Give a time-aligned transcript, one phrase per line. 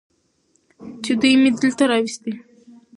[1.03, 2.31] چې دوي مې دلته راوستي.